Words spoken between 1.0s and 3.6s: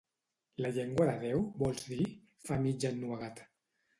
de Déu, vols dir?, fa mig ennuegat.